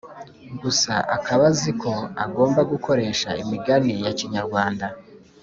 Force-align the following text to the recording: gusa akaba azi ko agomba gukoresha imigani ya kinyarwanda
gusa 0.61 0.93
akaba 1.15 1.43
azi 1.51 1.71
ko 1.81 1.91
agomba 2.25 2.61
gukoresha 2.71 3.29
imigani 3.41 3.93
ya 4.05 4.11
kinyarwanda 4.19 4.85